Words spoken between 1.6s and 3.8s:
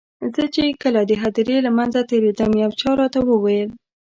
له منځه تېرېدم یو چا راته وویل.